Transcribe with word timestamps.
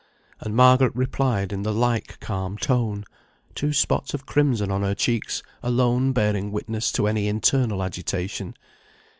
And 0.39 0.55
Margaret 0.55 0.95
replied 0.95 1.53
in 1.53 1.61
the 1.61 1.71
like 1.71 2.19
calm 2.19 2.57
tone, 2.57 3.05
two 3.53 3.71
spots 3.71 4.15
of 4.15 4.25
crimson 4.25 4.71
on 4.71 4.81
her 4.81 4.95
cheeks 4.95 5.43
alone 5.61 6.11
bearing 6.11 6.51
witness 6.51 6.91
to 6.93 7.05
any 7.07 7.27
internal 7.27 7.83
agitation. 7.83 8.55